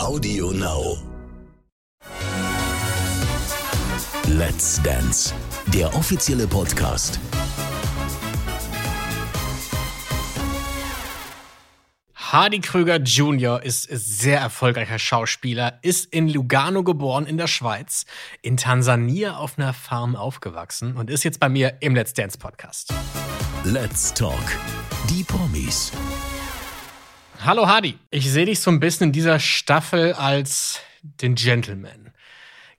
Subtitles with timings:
[0.00, 0.96] Audio Now.
[4.26, 5.34] Let's Dance,
[5.74, 7.20] der offizielle Podcast.
[12.14, 13.62] Hardy Krüger Jr.
[13.62, 18.06] ist sehr erfolgreicher Schauspieler, ist in Lugano geboren in der Schweiz,
[18.40, 22.94] in Tansania auf einer Farm aufgewachsen und ist jetzt bei mir im Let's Dance Podcast.
[23.64, 24.40] Let's Talk.
[25.10, 25.92] Die Promis.
[27.42, 32.12] Hallo Hardy, ich sehe dich so ein bisschen in dieser Staffel als den Gentleman.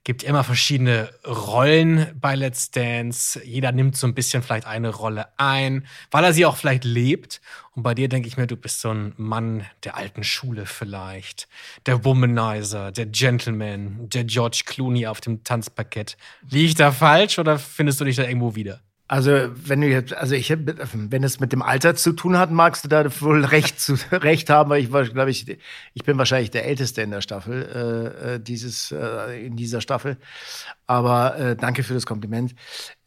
[0.04, 3.44] Gibt immer verschiedene Rollen bei Let's Dance.
[3.44, 7.42] Jeder nimmt so ein bisschen vielleicht eine Rolle ein, weil er sie auch vielleicht lebt.
[7.72, 11.48] Und bei dir denke ich mir, du bist so ein Mann der alten Schule vielleicht.
[11.88, 16.18] Der Womanizer, der Gentleman, der George Clooney auf dem Tanzparkett.
[16.48, 18.80] Liege ich da falsch oder findest du dich da irgendwo wieder?
[19.12, 22.86] Also, wenn du jetzt, also ich, wenn es mit dem Alter zu tun hat, magst
[22.86, 25.58] du da wohl recht, zu, recht haben, weil ich glaube ich,
[25.94, 30.16] ich bin wahrscheinlich der Älteste in der Staffel, äh, äh, dieses, äh, in dieser Staffel.
[30.88, 32.56] Aber äh, danke für das Kompliment.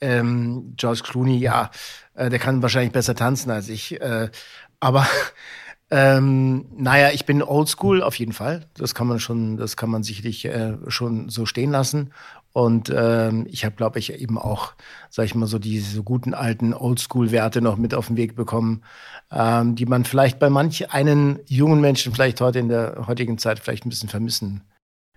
[0.03, 1.71] Ähm, George Clooney, ja,
[2.13, 3.99] äh, der kann wahrscheinlich besser tanzen als ich.
[3.99, 4.29] Äh,
[4.81, 5.07] aber
[5.91, 8.67] ähm, naja, ich bin oldschool auf jeden Fall.
[8.75, 12.13] Das kann man schon, das kann man sicherlich äh, schon so stehen lassen.
[12.53, 14.75] Und ähm, ich habe, glaube ich, eben auch,
[15.11, 18.83] sag ich mal, so diese guten alten Oldschool-Werte noch mit auf den Weg bekommen,
[19.33, 23.59] ähm, die man vielleicht bei manch einen jungen Menschen vielleicht heute in der heutigen Zeit
[23.59, 24.63] vielleicht ein bisschen vermissen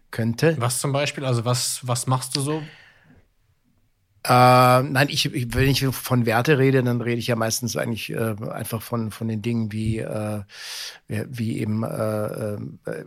[0.09, 0.55] könnte.
[0.59, 1.25] Was zum Beispiel?
[1.25, 2.63] Also was, was machst du so?
[4.27, 8.09] Äh, nein, ich, ich, wenn ich von Werte rede, dann rede ich ja meistens eigentlich
[8.09, 10.41] äh, einfach von, von den Dingen wie, äh,
[11.07, 12.59] wie eben äh, äh,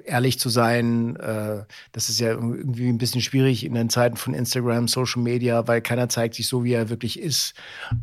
[0.07, 1.17] ehrlich zu sein.
[1.17, 5.69] Äh, das ist ja irgendwie ein bisschen schwierig in den Zeiten von Instagram, Social Media,
[5.69, 7.53] weil keiner zeigt sich so, wie er wirklich ist.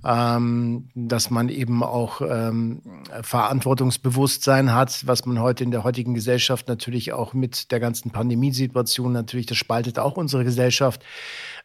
[0.06, 2.84] Ähm, dass man eben auch ähm,
[3.24, 9.12] Verantwortungsbewusstsein hat, was man heute in der heutigen Gesellschaft natürlich auch mit der ganzen Pandemiesituation
[9.12, 11.04] natürlich, das spaltet auch unsere Gesellschaft.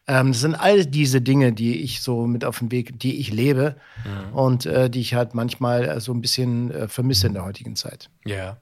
[0.06, 3.30] Ähm, das sind all diese Dinge, die ich so mit auf den Weg, die ich
[3.32, 4.34] lebe mhm.
[4.34, 7.76] und äh, die ich halt manchmal äh, so ein bisschen äh, vermisse in der heutigen
[7.76, 8.10] Zeit.
[8.24, 8.56] Ja.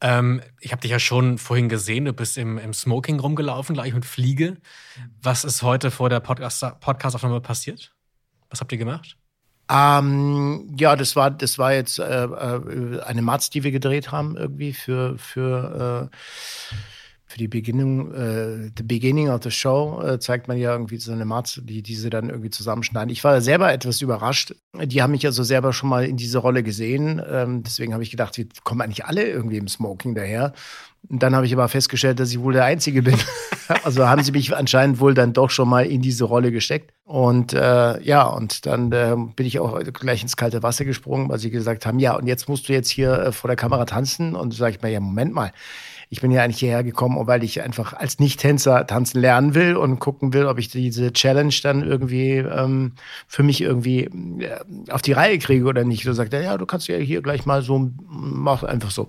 [0.00, 3.92] Ähm, ich habe dich ja schon vorhin gesehen, du bist im, im Smoking rumgelaufen, gleich
[3.94, 4.56] mit Fliege.
[5.20, 7.94] Was ist heute vor der Podcast-Aufnahme Podcast passiert?
[8.50, 9.16] Was habt ihr gemacht?
[9.70, 14.36] Ähm, ja, das war, das war jetzt äh, äh eine Matz, die wir gedreht haben,
[14.36, 16.16] irgendwie für, für äh,
[17.32, 21.12] für die Beginning, äh, the beginning of the show äh, zeigt man ja irgendwie so
[21.12, 23.08] eine Matz, die diese dann irgendwie zusammenschneiden.
[23.08, 24.54] Ich war selber etwas überrascht.
[24.74, 27.22] Die haben mich also selber schon mal in diese Rolle gesehen.
[27.26, 30.52] Ähm, deswegen habe ich gedacht, wir kommen eigentlich alle irgendwie im Smoking daher.
[31.08, 33.16] Und dann habe ich aber festgestellt, dass ich wohl der Einzige bin.
[33.82, 36.92] also haben sie mich anscheinend wohl dann doch schon mal in diese Rolle gesteckt.
[37.04, 41.38] Und äh, ja, und dann äh, bin ich auch gleich ins kalte Wasser gesprungen, weil
[41.38, 44.36] sie gesagt haben, ja, und jetzt musst du jetzt hier äh, vor der Kamera tanzen.
[44.36, 45.50] Und sage ich mir, ja, Moment mal
[46.12, 49.98] ich bin ja eigentlich hierher gekommen, weil ich einfach als Nicht-Tänzer tanzen lernen will und
[49.98, 52.92] gucken will, ob ich diese Challenge dann irgendwie ähm,
[53.26, 56.04] für mich irgendwie äh, auf die Reihe kriege oder nicht.
[56.04, 59.06] So sagt er, ja, du kannst ja hier gleich mal so, mach einfach so.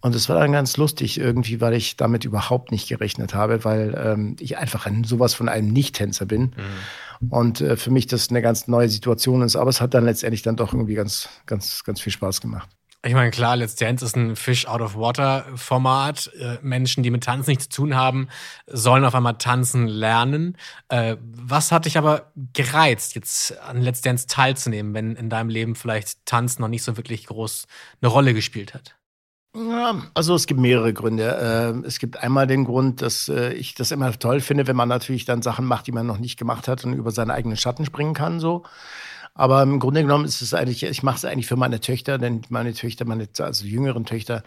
[0.00, 3.94] Und es war dann ganz lustig irgendwie, weil ich damit überhaupt nicht gerechnet habe, weil
[3.96, 6.56] ähm, ich einfach ein, sowas von einem Nicht-Tänzer bin.
[7.20, 7.28] Mhm.
[7.30, 9.54] Und äh, für mich das eine ganz neue Situation ist.
[9.54, 12.68] Aber es hat dann letztendlich dann doch irgendwie ganz, ganz, ganz viel Spaß gemacht.
[13.06, 16.30] Ich meine, klar, Let's Dance ist ein Fish out of Water Format.
[16.38, 18.28] Äh, Menschen, die mit Tanzen nichts zu tun haben,
[18.66, 20.56] sollen auf einmal tanzen lernen.
[20.88, 25.74] Äh, was hat dich aber gereizt, jetzt an Let's Dance teilzunehmen, wenn in deinem Leben
[25.74, 27.66] vielleicht Tanzen noch nicht so wirklich groß
[28.00, 28.96] eine Rolle gespielt hat?
[29.54, 31.82] Ja, also es gibt mehrere Gründe.
[31.84, 35.26] Äh, es gibt einmal den Grund, dass ich das immer toll finde, wenn man natürlich
[35.26, 38.14] dann Sachen macht, die man noch nicht gemacht hat und über seinen eigenen Schatten springen
[38.14, 38.40] kann.
[38.40, 38.64] So.
[39.34, 42.42] Aber im Grunde genommen ist es eigentlich, ich mache es eigentlich für meine Töchter, denn
[42.50, 44.44] meine Töchter, meine also jüngeren Töchter,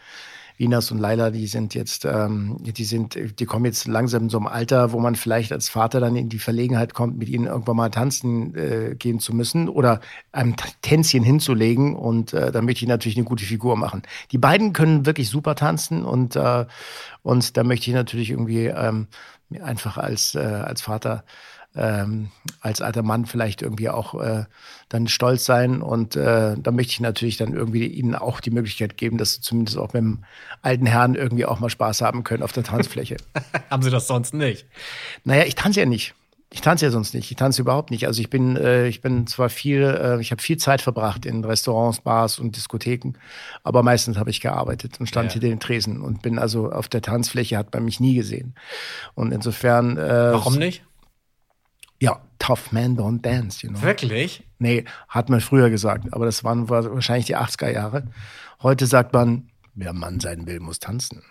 [0.60, 4.38] Inas und Laila, die sind jetzt, ähm, die sind, die kommen jetzt langsam in so
[4.38, 7.76] einem Alter, wo man vielleicht als Vater dann in die Verlegenheit kommt, mit ihnen irgendwann
[7.76, 11.96] mal tanzen äh, gehen zu müssen oder ein Tänzchen hinzulegen.
[11.96, 14.02] Und äh, da möchte ich natürlich eine gute Figur machen.
[14.32, 16.66] Die beiden können wirklich super tanzen und äh,
[17.22, 19.08] und da möchte ich natürlich irgendwie ähm,
[19.62, 21.24] einfach als äh, als Vater
[21.78, 22.30] ähm,
[22.60, 24.46] als alter Mann vielleicht irgendwie auch äh,
[24.90, 25.82] dann stolz sein.
[25.82, 29.42] Und äh, da möchte ich natürlich dann irgendwie ihnen auch die Möglichkeit geben, dass sie
[29.42, 30.24] zumindest auch mit dem
[30.62, 33.18] alten Herrn irgendwie auch mal Spaß haben können auf der Tanzfläche.
[33.70, 34.66] haben sie das sonst nicht?
[35.24, 36.14] Naja, ich tanze ja nicht.
[36.50, 37.30] Ich tanze ja sonst nicht.
[37.30, 38.08] Ich tanze überhaupt nicht.
[38.08, 41.44] Also ich bin, äh, ich bin zwar viel, äh, ich habe viel Zeit verbracht in
[41.44, 43.14] Restaurants, Bars und Diskotheken,
[43.64, 45.34] aber meistens habe ich gearbeitet und stand ja.
[45.34, 48.56] hinter den Tresen und bin also auf der Tanzfläche hat man mich nie gesehen.
[49.14, 49.98] Und insofern.
[49.98, 50.84] Äh, Warum nicht?
[52.00, 53.82] Ja, Tough Man Don't Dance, you know.
[53.82, 54.44] Wirklich?
[54.60, 58.04] Nee, hat man früher gesagt, aber das waren wahrscheinlich die 80er Jahre.
[58.62, 61.24] Heute sagt man, wer Mann sein will, muss tanzen.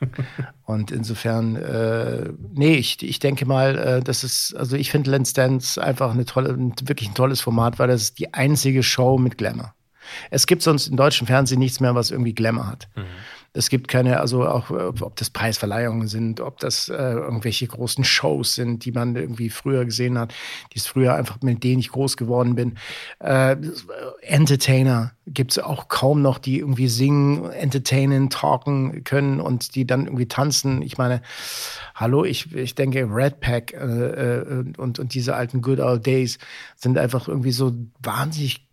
[0.64, 5.32] Und insofern, äh, nee, ich, ich denke mal, äh, das ist, also ich finde Let's
[5.32, 9.36] Dance einfach eine tolle, wirklich ein tolles Format, weil das ist die einzige Show mit
[9.36, 9.74] Glamour.
[10.30, 12.88] Es gibt sonst im deutschen Fernsehen nichts mehr, was irgendwie Glamour hat.
[12.96, 13.02] Mhm.
[13.52, 18.54] Es gibt keine, also auch, ob das Preisverleihungen sind, ob das äh, irgendwelche großen Shows
[18.54, 20.32] sind, die man irgendwie früher gesehen hat,
[20.72, 22.78] die es früher einfach, mit denen ich groß geworden bin.
[23.18, 23.56] Äh,
[24.22, 30.06] Entertainer gibt es auch kaum noch, die irgendwie singen, entertainen, talken können und die dann
[30.06, 30.82] irgendwie tanzen.
[30.82, 31.22] Ich meine,
[31.94, 36.38] hallo, ich, ich denke, Red Pack äh, äh und, und diese alten Good Old Days
[36.76, 38.69] sind einfach irgendwie so wahnsinnig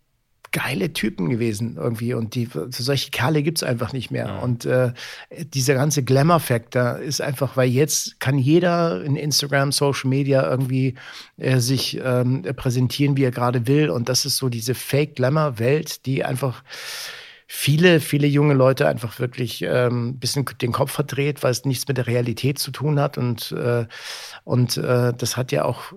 [0.51, 4.27] geile Typen gewesen irgendwie und die solche Kerle gibt es einfach nicht mehr.
[4.27, 4.39] Ja.
[4.39, 4.93] und äh,
[5.53, 10.95] dieser ganze Glamour-Faktor ist einfach, weil jetzt kann jeder in Instagram, Social Media irgendwie
[11.37, 13.89] äh, sich ähm, präsentieren, wie er gerade will.
[13.89, 16.63] Und das ist so diese Fake-Glamour-Welt, die einfach
[17.47, 21.87] viele, viele junge Leute einfach wirklich ähm, ein bisschen den Kopf verdreht, weil es nichts
[21.87, 23.17] mit der Realität zu tun hat.
[23.17, 23.85] Und, äh,
[24.43, 25.93] und äh, das hat ja auch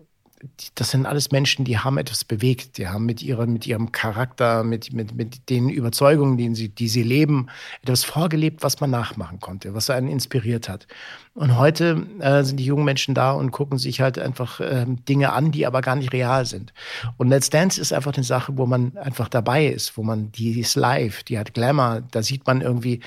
[0.74, 4.64] das sind alles Menschen, die haben etwas bewegt, die haben mit, ihrer, mit ihrem Charakter,
[4.64, 7.48] mit, mit, mit den Überzeugungen, die sie, die sie leben,
[7.82, 10.86] etwas vorgelebt, was man nachmachen konnte, was einen inspiriert hat.
[11.34, 15.32] Und heute äh, sind die jungen Menschen da und gucken sich halt einfach äh, Dinge
[15.32, 16.72] an, die aber gar nicht real sind.
[17.18, 20.58] Und Let's Dance ist einfach eine Sache, wo man einfach dabei ist, wo man, die
[20.58, 23.00] ist live, die hat Glamour, da sieht man irgendwie,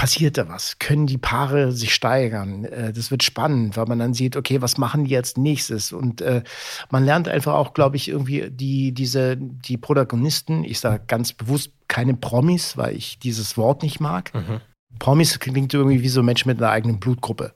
[0.00, 0.78] passiert da was?
[0.78, 2.64] Können die Paare sich steigern?
[2.64, 5.92] Äh, das wird spannend, weil man dann sieht, okay, was machen die jetzt nächstes?
[5.92, 6.42] Und äh,
[6.88, 11.72] man lernt einfach auch, glaube ich, irgendwie die, diese, die Protagonisten, ich sage ganz bewusst
[11.86, 14.32] keine Promis, weil ich dieses Wort nicht mag.
[14.32, 14.62] Mhm.
[14.98, 17.52] Promis klingt irgendwie wie so ein Mensch mit einer eigenen Blutgruppe.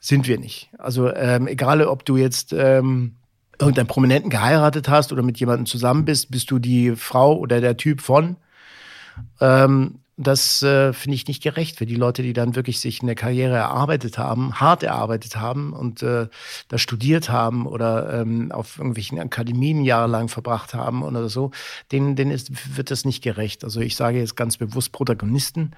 [0.00, 0.70] Sind wir nicht.
[0.78, 3.16] Also ähm, egal, ob du jetzt ähm,
[3.58, 7.76] irgendeinen Prominenten geheiratet hast oder mit jemandem zusammen bist, bist du die Frau oder der
[7.76, 8.36] Typ von.
[9.42, 13.14] Ähm, das äh, finde ich nicht gerecht für die Leute, die dann wirklich sich eine
[13.14, 16.28] Karriere erarbeitet haben, hart erarbeitet haben und äh,
[16.68, 21.50] da studiert haben oder ähm, auf irgendwelchen Akademien jahrelang verbracht haben oder so.
[21.92, 23.62] Denen, denen ist, wird das nicht gerecht.
[23.62, 25.72] Also ich sage jetzt ganz bewusst Protagonisten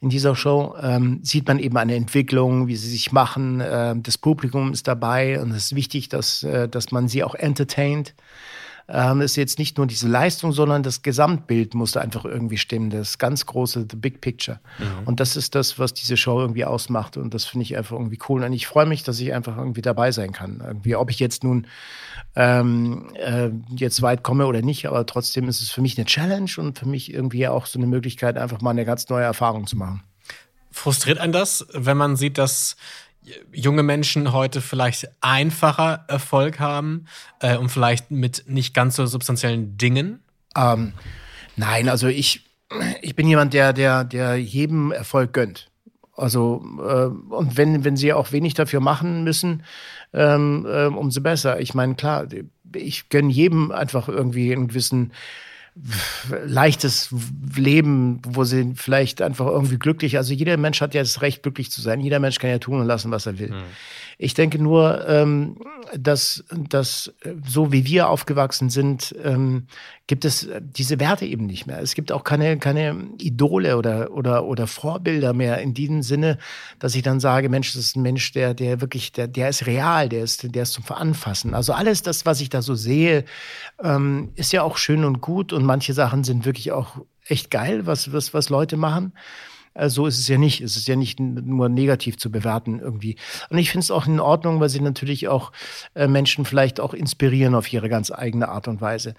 [0.00, 0.76] in dieser Show.
[0.80, 3.60] Ähm, sieht man eben eine Entwicklung, wie sie sich machen.
[3.60, 7.34] Äh, das Publikum ist dabei und es ist wichtig, dass, äh, dass man sie auch
[7.34, 8.14] entertaint
[8.88, 12.90] ähm, ist jetzt nicht nur diese Leistung, sondern das Gesamtbild musste einfach irgendwie stimmen.
[12.90, 14.60] Das ganz große, the big picture.
[14.78, 15.06] Mhm.
[15.06, 17.16] Und das ist das, was diese Show irgendwie ausmacht.
[17.16, 18.42] Und das finde ich einfach irgendwie cool.
[18.42, 20.62] Und ich freue mich, dass ich einfach irgendwie dabei sein kann.
[20.64, 21.66] Irgendwie, ob ich jetzt nun
[22.34, 26.50] ähm, äh, jetzt weit komme oder nicht, aber trotzdem ist es für mich eine Challenge
[26.56, 29.76] und für mich irgendwie auch so eine Möglichkeit, einfach mal eine ganz neue Erfahrung zu
[29.76, 30.02] machen.
[30.70, 32.76] Frustriert einen das, wenn man sieht, dass
[33.52, 37.06] junge Menschen heute vielleicht einfacher Erfolg haben
[37.40, 40.20] äh, und vielleicht mit nicht ganz so substanziellen Dingen?
[40.56, 40.92] Ähm,
[41.56, 42.44] nein, also ich,
[43.00, 45.70] ich bin jemand, der, der, der jedem Erfolg gönnt.
[46.14, 49.62] Also, äh, und wenn, wenn sie auch wenig dafür machen müssen,
[50.12, 51.60] ähm, äh, umso besser.
[51.60, 52.26] Ich meine, klar,
[52.74, 55.12] ich gönne jedem einfach irgendwie einen gewissen
[56.44, 57.08] leichtes
[57.56, 61.70] Leben, wo sie vielleicht einfach irgendwie glücklich, also jeder Mensch hat ja das Recht, glücklich
[61.70, 62.00] zu sein.
[62.00, 63.50] Jeder Mensch kann ja tun und lassen, was er will.
[63.50, 63.62] Mhm.
[64.18, 65.56] Ich denke nur, ähm,
[65.96, 67.12] dass, dass
[67.46, 69.66] so wie wir aufgewachsen sind, ähm,
[70.06, 71.80] gibt es diese Werte eben nicht mehr.
[71.80, 76.38] Es gibt auch keine, keine Idole oder, oder, oder Vorbilder mehr in diesem Sinne,
[76.78, 79.66] dass ich dann sage, Mensch, das ist ein Mensch, der, der wirklich, der, der ist
[79.66, 81.54] real, der ist, der ist zum Veranfassen.
[81.54, 83.24] Also alles das, was ich da so sehe,
[83.82, 87.86] ähm, ist ja auch schön und gut und manche Sachen sind wirklich auch echt geil,
[87.86, 89.12] was, was, was Leute machen.
[89.74, 90.60] Äh, so ist es ja nicht.
[90.60, 93.16] Es ist ja nicht nur negativ zu bewerten irgendwie.
[93.50, 95.52] Und ich finde es auch in Ordnung, weil sie natürlich auch
[95.94, 99.14] äh, Menschen vielleicht auch inspirieren auf ihre ganz eigene Art und Weise.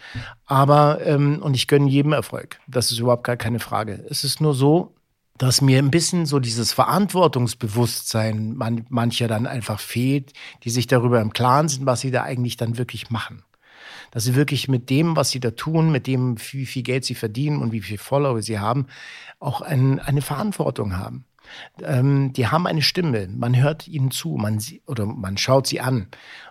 [0.46, 2.60] Aber, ähm, und ich gönne jedem Erfolg.
[2.68, 4.06] Das ist überhaupt gar keine Frage.
[4.10, 4.94] Es ist nur so,
[5.38, 10.34] dass mir ein bisschen so dieses Verantwortungsbewusstsein man, mancher dann einfach fehlt,
[10.64, 13.44] die sich darüber im Klaren sind, was sie da eigentlich dann wirklich machen
[14.13, 17.15] dass sie wirklich mit dem, was sie da tun, mit dem, wie viel Geld sie
[17.15, 18.86] verdienen und wie viel Follower sie haben,
[19.39, 21.25] auch ein, eine Verantwortung haben.
[21.82, 26.08] Ähm, die haben eine Stimme, man hört ihnen zu, man oder man schaut sie an.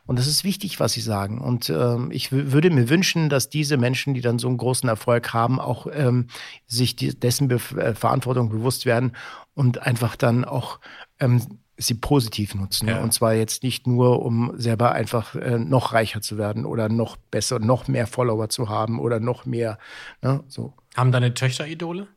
[0.06, 1.40] Und das ist wichtig, was sie sagen.
[1.40, 5.32] Und ähm, ich würde mir wünschen, dass diese Menschen, die dann so einen großen Erfolg
[5.32, 6.26] haben, auch ähm,
[6.66, 9.12] sich die, dessen Be äh, Verantwortung bewusst werden
[9.54, 10.80] und einfach dann auch
[11.20, 11.40] ähm,
[11.86, 12.88] sie positiv nutzen.
[12.88, 13.00] Ja.
[13.00, 17.16] Und zwar jetzt nicht nur, um selber einfach äh, noch reicher zu werden oder noch
[17.16, 19.78] besser, noch mehr Follower zu haben oder noch mehr.
[20.22, 20.74] Ne, so.
[20.96, 22.08] Haben deine Töchter Idole?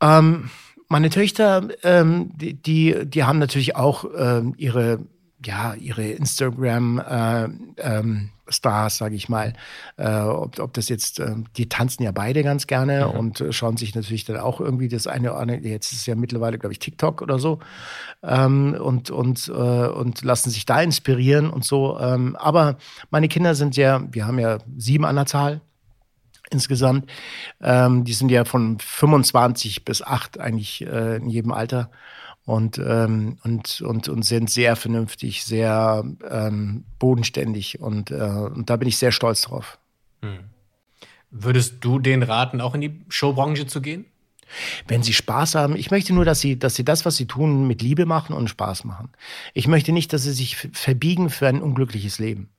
[0.00, 0.50] Ähm,
[0.88, 5.00] meine Töchter, ähm, die, die, die, haben natürlich auch ähm, ihre,
[5.44, 9.54] ja, ihre Instagram, äh, ähm, Stars, sage ich mal.
[9.96, 13.18] Äh, ob, ob das jetzt, äh, die tanzen ja beide ganz gerne mhm.
[13.18, 16.06] und äh, schauen sich natürlich dann auch irgendwie das eine oder andere, jetzt ist es
[16.06, 17.60] ja mittlerweile, glaube ich, TikTok oder so,
[18.22, 21.98] ähm, und, und, äh, und lassen sich da inspirieren und so.
[21.98, 22.76] Ähm, aber
[23.10, 25.60] meine Kinder sind ja, wir haben ja sieben an der Zahl
[26.50, 27.10] insgesamt.
[27.62, 31.90] Ähm, die sind ja von 25 bis 8 eigentlich äh, in jedem Alter
[32.44, 38.76] und, ähm, und, und, und sind sehr vernünftig, sehr ähm, bodenständig und, äh, und da
[38.76, 39.78] bin ich sehr stolz drauf.
[40.22, 40.40] Hm.
[41.30, 44.06] Würdest du den raten, auch in die Showbranche zu gehen?
[44.86, 47.66] Wenn sie Spaß haben, ich möchte nur, dass sie, dass sie das, was sie tun,
[47.66, 49.10] mit Liebe machen und Spaß machen.
[49.52, 52.50] Ich möchte nicht, dass sie sich verbiegen für ein unglückliches Leben.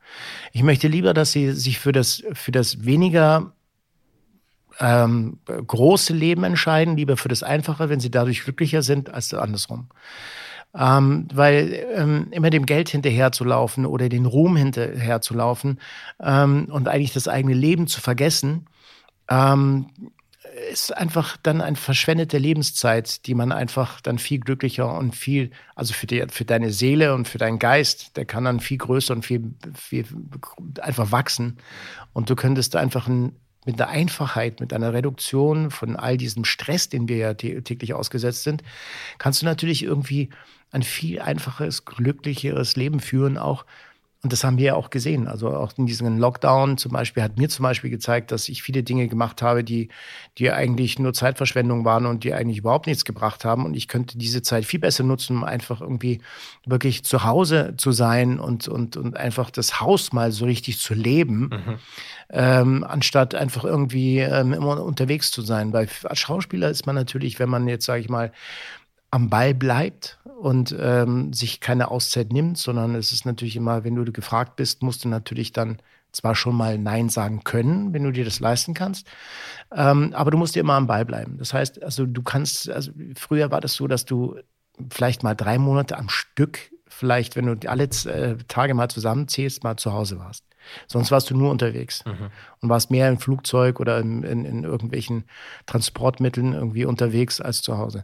[0.51, 3.53] Ich möchte lieber, dass sie sich für das, für das weniger
[4.79, 9.87] ähm, große Leben entscheiden, lieber für das Einfache, wenn sie dadurch glücklicher sind, als andersrum.
[10.77, 15.79] Ähm, weil ähm, immer dem Geld hinterherzulaufen oder den Ruhm hinterherzulaufen
[16.21, 18.67] ähm, und eigentlich das eigene Leben zu vergessen,
[19.29, 19.87] ähm,
[20.71, 25.93] ist einfach dann eine verschwendete Lebenszeit, die man einfach dann viel glücklicher und viel, also
[25.93, 29.25] für, die, für deine Seele und für deinen Geist, der kann dann viel größer und
[29.25, 30.05] viel, viel
[30.81, 31.57] einfach wachsen.
[32.13, 33.33] Und du könntest einfach ein
[33.65, 38.43] mit einer Einfachheit, mit einer Reduktion von all diesem Stress, den wir ja täglich ausgesetzt
[38.43, 38.63] sind,
[39.17, 40.29] kannst du natürlich irgendwie
[40.71, 43.65] ein viel einfacheres, glücklicheres Leben führen, auch
[44.25, 45.27] und das haben wir ja auch gesehen.
[45.27, 48.81] Also auch in diesem Lockdown zum Beispiel hat mir zum Beispiel gezeigt, dass ich viele
[48.81, 49.89] Dinge gemacht habe, die,
[50.39, 53.65] die eigentlich nur Zeitverschwendung waren und die eigentlich überhaupt nichts gebracht haben.
[53.65, 56.21] Und ich könnte diese Zeit viel besser nutzen, um einfach irgendwie
[56.65, 60.95] wirklich zu Hause zu sein und, und, und einfach das Haus mal so richtig zu
[60.95, 61.75] leben, mhm.
[62.31, 65.71] ähm, anstatt einfach irgendwie ähm, immer unterwegs zu sein.
[65.71, 68.31] Weil als Schauspieler ist man natürlich, wenn man jetzt, sage ich mal,
[69.11, 73.95] am Ball bleibt und ähm, sich keine Auszeit nimmt, sondern es ist natürlich immer, wenn
[73.95, 75.77] du gefragt bist, musst du natürlich dann
[76.11, 79.07] zwar schon mal Nein sagen können, wenn du dir das leisten kannst,
[79.73, 81.37] ähm, aber du musst dir immer am Ball bleiben.
[81.37, 84.37] Das heißt, also du kannst, also früher war das so, dass du
[84.89, 89.77] vielleicht mal drei Monate am Stück, vielleicht, wenn du alle äh, Tage mal zusammenzählst, mal
[89.77, 90.45] zu Hause warst.
[90.87, 92.29] Sonst warst du nur unterwegs mhm.
[92.61, 95.25] und warst mehr im Flugzeug oder in, in, in irgendwelchen
[95.67, 98.03] Transportmitteln irgendwie unterwegs als zu Hause.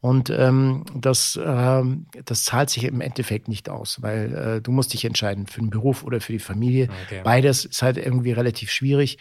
[0.00, 4.94] Und ähm, das, ähm, das zahlt sich im Endeffekt nicht aus, weil äh, du musst
[4.94, 6.88] dich entscheiden für den Beruf oder für die Familie.
[7.04, 7.20] Okay.
[7.22, 9.18] Beides ist halt irgendwie relativ schwierig.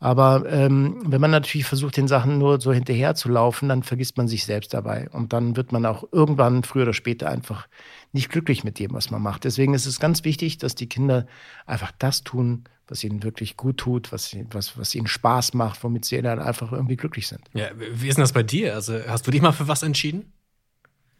[0.00, 4.16] Aber ähm, wenn man natürlich versucht, den Sachen nur so hinterher zu laufen, dann vergisst
[4.16, 5.08] man sich selbst dabei.
[5.10, 7.66] Und dann wird man auch irgendwann, früher oder später, einfach
[8.12, 9.44] nicht glücklich mit dem, was man macht.
[9.44, 11.26] Deswegen ist es ganz wichtig, dass die Kinder
[11.66, 16.04] einfach das tun, was ihnen wirklich gut tut, was, was, was ihnen Spaß macht, womit
[16.04, 17.42] sie dann einfach irgendwie glücklich sind.
[17.52, 18.74] Ja, wie ist denn das bei dir?
[18.74, 20.32] Also hast du dich mal für was entschieden?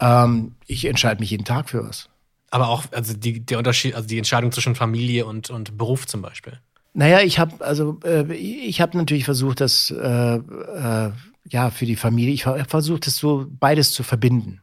[0.00, 2.08] Ähm, ich entscheide mich jeden Tag für was.
[2.50, 6.22] Aber auch also die, der Unterschied, also die Entscheidung zwischen Familie und, und Beruf zum
[6.22, 6.60] Beispiel.
[6.94, 11.12] Naja, ich habe also äh, ich habe natürlich versucht, das äh, äh,
[11.48, 12.34] ja für die Familie.
[12.34, 14.60] Ich habe versucht, das so beides zu verbinden.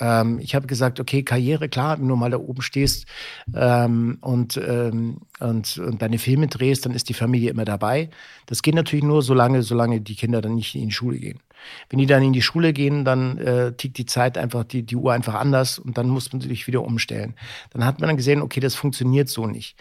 [0.00, 3.06] Ähm, ich habe gesagt, okay, Karriere, klar, wenn du mal da oben stehst
[3.54, 8.10] ähm, und, ähm, und, und deine Filme drehst, dann ist die Familie immer dabei.
[8.46, 11.40] Das geht natürlich nur so lange, solange die Kinder dann nicht in die Schule gehen.
[11.88, 14.96] Wenn die dann in die Schule gehen, dann äh, tickt die Zeit einfach, die, die
[14.96, 17.34] Uhr einfach anders und dann muss man sich wieder umstellen.
[17.70, 19.76] Dann hat man dann gesehen, okay, das funktioniert so nicht.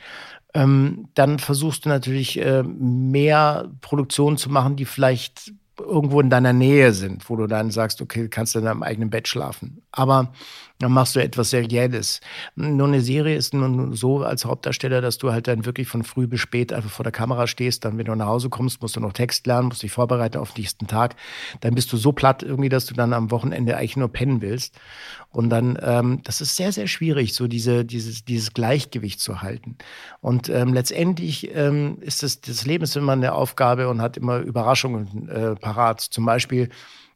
[0.53, 6.53] Ähm, dann versuchst du natürlich äh, mehr Produktionen zu machen, die vielleicht irgendwo in deiner
[6.53, 9.81] Nähe sind, wo du dann sagst, okay, kannst du in deinem eigenen Bett schlafen.
[9.91, 10.33] Aber
[10.81, 12.21] dann machst du etwas Serielles.
[12.55, 16.27] Nur eine Serie ist nun so als Hauptdarsteller, dass du halt dann wirklich von früh
[16.27, 17.85] bis spät einfach vor der Kamera stehst.
[17.85, 20.53] Dann, wenn du nach Hause kommst, musst du noch Text lernen, musst dich vorbereiten auf
[20.53, 21.15] den nächsten Tag.
[21.59, 24.79] Dann bist du so platt irgendwie, dass du dann am Wochenende eigentlich nur pennen willst.
[25.29, 29.77] Und dann, ähm, das ist sehr, sehr schwierig, so diese, dieses, dieses Gleichgewicht zu halten.
[30.19, 34.39] Und ähm, letztendlich ähm, ist das, das Leben ist immer eine Aufgabe und hat immer
[34.39, 36.01] Überraschungen äh, parat.
[36.01, 36.69] Zum Beispiel,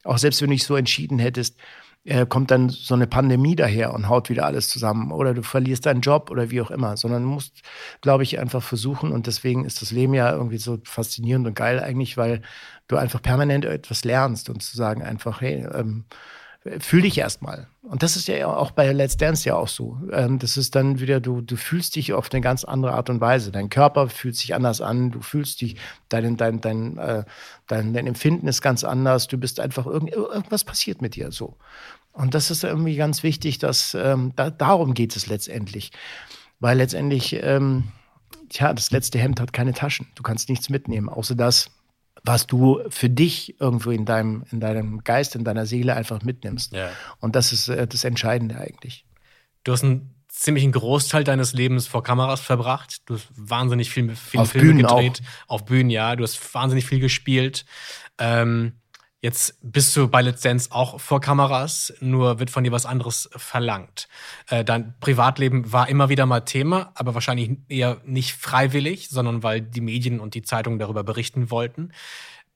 [0.04, 1.58] auch selbst wenn du dich so entschieden hättest,
[2.06, 5.86] äh, kommt dann so eine Pandemie daher und haut wieder alles zusammen oder du verlierst
[5.86, 7.62] deinen Job oder wie auch immer, sondern du musst,
[8.02, 11.80] glaube ich, einfach versuchen und deswegen ist das Leben ja irgendwie so faszinierend und geil
[11.80, 12.42] eigentlich, weil
[12.88, 16.06] du einfach permanent etwas lernst und zu sagen einfach, hey, ähm,
[16.80, 17.68] fühl dich erstmal.
[17.84, 20.00] Und das ist ja auch bei Let's Dance ja auch so.
[20.12, 23.22] Ähm, das ist dann wieder, du, du fühlst dich auf eine ganz andere Art und
[23.22, 23.52] Weise.
[23.52, 25.78] Dein Körper fühlt sich anders an, du fühlst dich,
[26.10, 27.24] dein, dein, dein, äh,
[27.68, 31.56] dein, dein Empfinden ist ganz anders, du bist einfach, irgend, irgendwas passiert mit dir so.
[32.12, 35.92] Und das ist irgendwie ganz wichtig, dass ähm, da, darum geht es letztendlich.
[36.60, 37.92] Weil letztendlich, ähm,
[38.50, 40.08] tja, das letzte Hemd hat keine Taschen.
[40.16, 41.70] Du kannst nichts mitnehmen, außer das,
[42.26, 46.74] was du für dich irgendwo in deinem, in deinem Geist, in deiner Seele einfach mitnimmst.
[46.74, 46.90] Ja.
[47.20, 49.06] Und das ist äh, das Entscheidende eigentlich.
[49.64, 53.02] Du hast einen ziemlich einen Großteil deines Lebens vor Kameras verbracht.
[53.06, 55.22] Du hast wahnsinnig viel, viele Auf Filme Bühnen gedreht.
[55.48, 56.16] Auf Bühnen, ja.
[56.16, 57.66] Du hast wahnsinnig viel gespielt.
[58.18, 58.74] Ähm,
[59.26, 63.30] jetzt bist du bei Let's Dance auch vor Kameras, nur wird von dir was anderes
[63.36, 64.08] verlangt.
[64.48, 69.62] Äh, dein Privatleben war immer wieder mal Thema, aber wahrscheinlich eher nicht freiwillig, sondern weil
[69.62, 71.92] die Medien und die Zeitungen darüber berichten wollten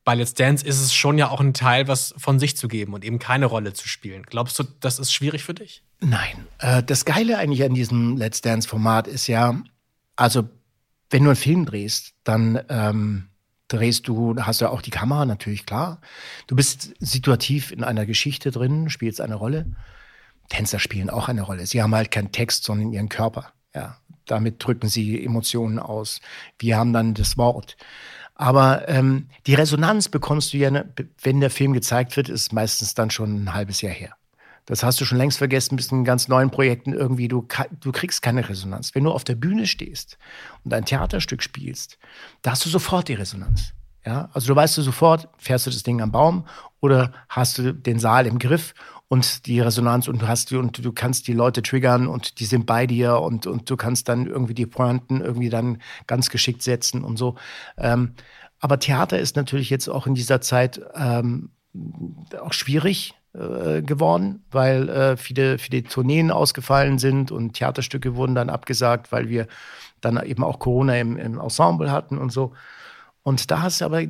[0.09, 2.95] bei Let's Dance ist es schon ja auch ein Teil, was von sich zu geben
[2.95, 4.23] und eben keine Rolle zu spielen.
[4.23, 5.83] Glaubst du, das ist schwierig für dich?
[5.99, 6.47] Nein.
[6.57, 9.61] Äh, das Geile eigentlich an diesem Let's Dance-Format ist ja,
[10.15, 10.49] also
[11.11, 13.28] wenn du einen Film drehst, dann ähm,
[13.69, 16.01] drehst du, hast du auch die Kamera, natürlich klar.
[16.47, 19.65] Du bist situativ in einer Geschichte drin, spielst eine Rolle.
[20.49, 21.65] Tänzer spielen auch eine Rolle.
[21.65, 23.53] Sie haben halt keinen Text, sondern ihren Körper.
[23.73, 26.19] Ja, damit drücken sie Emotionen aus.
[26.57, 27.77] Wir haben dann das Wort.
[28.35, 32.93] Aber ähm, die Resonanz bekommst du ja, ne, wenn der Film gezeigt wird, ist meistens
[32.93, 34.15] dann schon ein halbes Jahr her.
[34.69, 37.47] Das hast du schon längst vergessen, bist in ganz neuen Projekten irgendwie, du,
[37.79, 38.93] du kriegst keine Resonanz.
[38.93, 40.19] Wenn du auf der Bühne stehst
[40.63, 41.97] und ein Theaterstück spielst,
[42.43, 43.73] da hast du sofort die Resonanz.
[44.05, 46.45] Ja, also du weißt du sofort, fährst du das Ding am Baum
[46.81, 48.75] oder hast du den Saal im Griff
[49.07, 52.45] und die Resonanz und du hast die und du kannst die Leute triggern und die
[52.45, 56.61] sind bei dir und, und du kannst dann irgendwie die Pointen irgendwie dann ganz geschickt
[56.61, 57.35] setzen und so.
[57.75, 58.13] Ähm,
[58.59, 61.49] aber Theater ist natürlich jetzt auch in dieser Zeit ähm,
[62.39, 68.49] auch schwierig äh, geworden, weil äh, viele, viele Tourneen ausgefallen sind und Theaterstücke wurden dann
[68.49, 69.47] abgesagt, weil wir
[70.01, 72.53] dann eben auch Corona im, im Ensemble hatten und so.
[73.23, 74.03] Und da hast du aber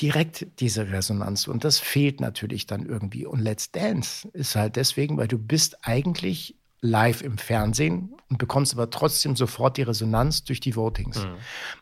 [0.00, 3.26] direkt diese Resonanz und das fehlt natürlich dann irgendwie.
[3.26, 8.74] Und Let's Dance ist halt deswegen, weil du bist eigentlich live im Fernsehen und bekommst
[8.74, 11.24] aber trotzdem sofort die Resonanz durch die Votings.
[11.24, 11.36] Mhm.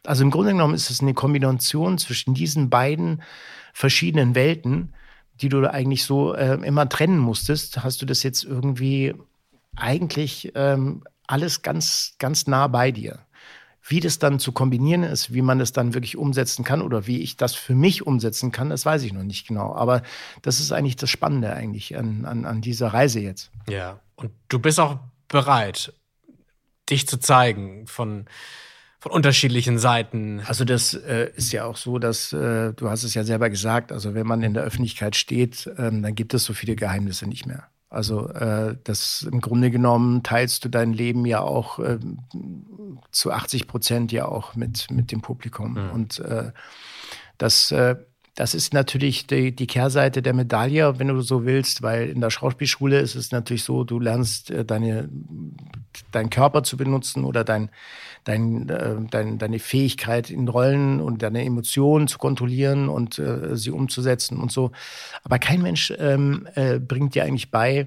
[0.04, 3.22] Also im Grunde genommen ist es eine Kombination zwischen diesen beiden
[3.72, 4.94] verschiedenen Welten,
[5.40, 7.82] die du eigentlich so äh, immer trennen musstest.
[7.82, 9.14] Hast du das jetzt irgendwie
[9.76, 13.18] eigentlich ähm, alles ganz, ganz nah bei dir.
[13.86, 17.20] Wie das dann zu kombinieren ist, wie man das dann wirklich umsetzen kann oder wie
[17.20, 19.74] ich das für mich umsetzen kann, das weiß ich noch nicht genau.
[19.74, 20.02] Aber
[20.40, 23.50] das ist eigentlich das Spannende eigentlich an, an, an dieser Reise jetzt.
[23.68, 25.92] Ja, und du bist auch bereit,
[26.88, 28.26] dich zu zeigen von,
[29.04, 30.40] von unterschiedlichen Seiten.
[30.46, 33.92] Also das äh, ist ja auch so, dass äh, du hast es ja selber gesagt,
[33.92, 37.44] also wenn man in der Öffentlichkeit steht, ähm, dann gibt es so viele Geheimnisse nicht
[37.44, 37.64] mehr.
[37.90, 41.98] Also äh, das im Grunde genommen teilst du dein Leben ja auch äh,
[43.10, 45.72] zu 80 Prozent ja auch mit, mit dem Publikum.
[45.72, 45.90] Mhm.
[45.90, 46.52] Und äh,
[47.36, 47.96] das, äh,
[48.34, 52.30] das ist natürlich die, die Kehrseite der Medaille, wenn du so willst, weil in der
[52.30, 55.10] Schauspielschule ist es natürlich so, du lernst deine,
[56.12, 57.70] deinen Körper zu benutzen oder dein,
[58.24, 63.70] dein, äh, dein, deine Fähigkeit in Rollen und deine Emotionen zu kontrollieren und äh, sie
[63.70, 64.72] umzusetzen und so.
[65.22, 67.86] Aber kein Mensch ähm, äh, bringt dir eigentlich bei,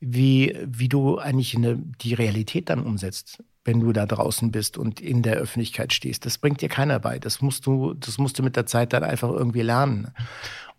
[0.00, 5.00] wie, wie du eigentlich eine, die Realität dann umsetzt, wenn du da draußen bist und
[5.00, 6.26] in der Öffentlichkeit stehst.
[6.26, 7.18] Das bringt dir keiner bei.
[7.18, 10.08] Das musst du, das musst du mit der Zeit dann einfach irgendwie lernen.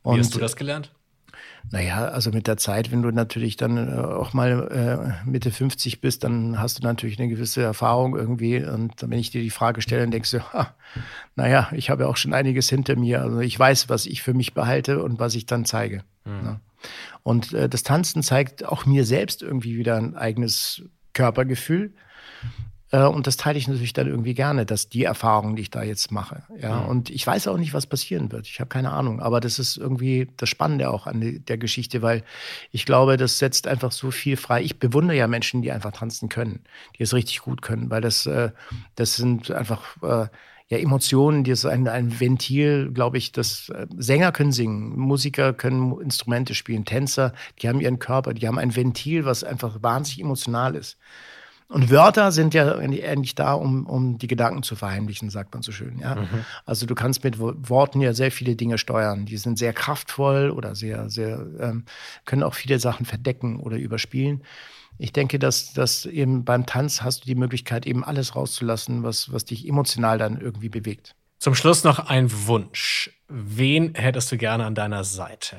[0.03, 0.91] Und, wie hast du das gelernt?
[1.71, 6.01] Naja, also mit der Zeit, wenn du natürlich dann äh, auch mal äh, Mitte 50
[6.01, 8.63] bist, dann hast du natürlich eine gewisse Erfahrung irgendwie.
[8.63, 10.75] Und wenn ich dir die Frage stelle, dann denkst du, ha,
[11.35, 13.21] naja, ich habe ja auch schon einiges hinter mir.
[13.21, 16.03] Also ich weiß, was ich für mich behalte und was ich dann zeige.
[16.25, 16.59] Mhm.
[17.23, 21.93] Und äh, das Tanzen zeigt auch mir selbst irgendwie wieder ein eigenes Körpergefühl.
[22.91, 25.83] Äh, und das teile ich natürlich dann irgendwie gerne, dass die Erfahrungen, die ich da
[25.83, 26.43] jetzt mache.
[26.59, 26.87] Ja, mhm.
[26.87, 28.47] und ich weiß auch nicht, was passieren wird.
[28.47, 29.19] Ich habe keine Ahnung.
[29.19, 32.23] Aber das ist irgendwie das Spannende auch an der Geschichte, weil
[32.71, 34.61] ich glaube, das setzt einfach so viel frei.
[34.61, 36.61] Ich bewundere ja Menschen, die einfach tanzen können,
[36.97, 38.51] die es richtig gut können, weil das, äh,
[38.95, 40.27] das sind einfach äh,
[40.67, 45.99] ja, Emotionen, die ist ein, ein Ventil, glaube ich, das Sänger können singen, Musiker können
[46.01, 50.73] Instrumente spielen, Tänzer, die haben ihren Körper, die haben ein Ventil, was einfach wahnsinnig emotional
[50.75, 50.97] ist.
[51.67, 55.71] Und Wörter sind ja eigentlich da, um, um die Gedanken zu verheimlichen, sagt man so
[55.71, 55.97] schön.
[55.99, 56.15] Ja?
[56.15, 56.45] Mhm.
[56.65, 59.25] Also du kannst mit Worten ja sehr viele Dinge steuern.
[59.25, 61.85] Die sind sehr kraftvoll oder sehr, sehr, ähm,
[62.25, 64.43] können auch viele Sachen verdecken oder überspielen.
[64.97, 69.31] Ich denke, dass, dass eben beim Tanz hast du die Möglichkeit, eben alles rauszulassen, was,
[69.33, 71.15] was dich emotional dann irgendwie bewegt.
[71.39, 73.11] Zum Schluss noch ein Wunsch.
[73.27, 75.57] Wen hättest du gerne an deiner Seite?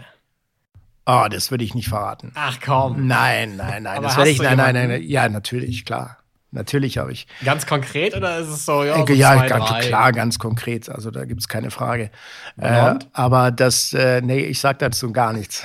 [1.07, 2.33] Oh, das würde ich nicht verraten.
[2.35, 3.07] Ach komm.
[3.07, 4.03] Nein, nein, nein.
[4.03, 4.43] das werde ich.
[4.43, 5.03] Nein, nein, nein, nein.
[5.05, 6.19] Ja, natürlich, klar.
[6.51, 7.27] Natürlich habe ich.
[7.45, 9.07] Ganz konkret oder ist es so, ja?
[9.07, 10.89] So ja, zwei, ganz, klar, ganz konkret.
[10.89, 12.11] Also da gibt es keine Frage.
[12.57, 15.65] Äh, aber das, äh, nee, ich sage dazu gar nichts.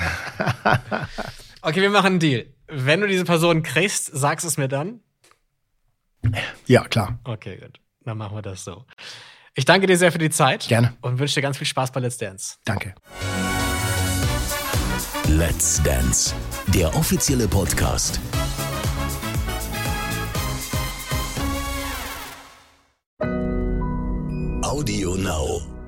[1.61, 2.45] okay, wir machen einen Deal.
[2.67, 4.99] Wenn du diese Person kriegst, sagst du es mir dann?
[6.67, 7.19] Ja, klar.
[7.23, 7.79] Okay, gut.
[8.03, 8.85] Dann machen wir das so.
[9.55, 10.67] Ich danke dir sehr für die Zeit.
[10.67, 10.93] Gerne.
[11.01, 12.57] Und wünsche dir ganz viel Spaß bei Let's Dance.
[12.65, 12.95] Danke.
[15.27, 16.33] Let's Dance,
[16.73, 18.19] der offizielle Podcast.
[24.63, 25.80] Audio Now.